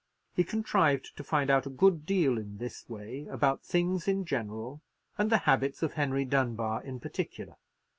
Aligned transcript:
He 0.33 0.43
contrived 0.43 1.15
to 1.15 1.23
find 1.23 1.51
out 1.51 1.67
a 1.67 1.69
good 1.69 2.07
deal 2.07 2.39
in 2.39 2.57
this 2.57 2.89
way 2.89 3.27
about 3.29 3.61
things 3.63 4.07
in 4.07 4.25
general, 4.25 4.81
and 5.15 5.29
the 5.29 5.37
habits 5.45 5.83
of 5.83 5.93
Henry 5.93 6.25
Dunbar 6.25 6.81
in 6.83 6.99
particular. 6.99 7.53